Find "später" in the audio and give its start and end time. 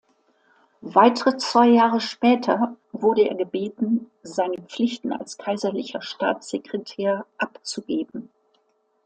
2.01-2.75